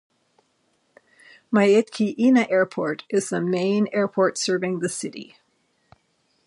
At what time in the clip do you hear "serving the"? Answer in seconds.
4.35-4.89